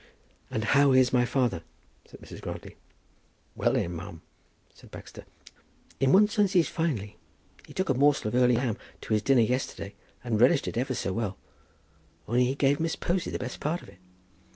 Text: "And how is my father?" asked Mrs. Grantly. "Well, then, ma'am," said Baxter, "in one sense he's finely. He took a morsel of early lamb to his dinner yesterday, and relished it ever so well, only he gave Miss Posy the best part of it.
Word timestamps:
"And 0.49 0.63
how 0.63 0.93
is 0.93 1.13
my 1.13 1.25
father?" 1.25 1.61
asked 2.07 2.19
Mrs. 2.23 2.41
Grantly. 2.41 2.75
"Well, 3.55 3.73
then, 3.73 3.95
ma'am," 3.95 4.23
said 4.73 4.89
Baxter, 4.89 5.25
"in 5.99 6.11
one 6.11 6.27
sense 6.27 6.53
he's 6.53 6.67
finely. 6.69 7.17
He 7.67 7.75
took 7.75 7.87
a 7.89 7.93
morsel 7.93 8.29
of 8.29 8.33
early 8.33 8.55
lamb 8.55 8.79
to 9.01 9.13
his 9.13 9.21
dinner 9.21 9.41
yesterday, 9.43 9.93
and 10.23 10.41
relished 10.41 10.67
it 10.67 10.75
ever 10.75 10.95
so 10.95 11.13
well, 11.13 11.37
only 12.27 12.45
he 12.45 12.55
gave 12.55 12.79
Miss 12.79 12.95
Posy 12.95 13.29
the 13.29 13.37
best 13.37 13.59
part 13.59 13.83
of 13.83 13.89
it. 13.89 13.99